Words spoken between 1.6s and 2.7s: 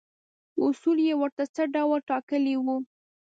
ډول ټاکلي